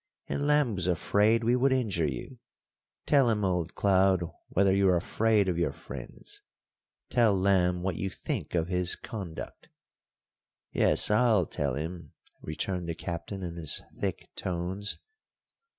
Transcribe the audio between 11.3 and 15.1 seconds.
tell him," returned the Captain in his thick tones.